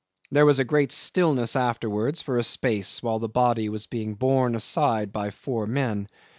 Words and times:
There 0.31 0.47
was 0.47 0.57
a 0.57 0.63
great 0.65 0.91
stillness 0.91 1.55
afterwards 1.55 2.23
for 2.23 2.37
a 2.39 2.43
space, 2.43 3.03
while 3.03 3.19
the 3.19 3.29
body 3.29 3.69
was 3.69 3.85
being 3.85 4.15
borne 4.15 4.55
aside 4.55 5.11
by 5.11 5.29
four 5.29 5.67
men. 5.67 6.07